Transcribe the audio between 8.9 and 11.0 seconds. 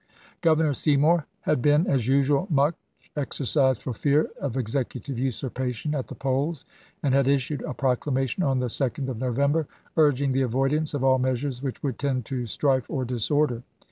ism. of November urging the avoidance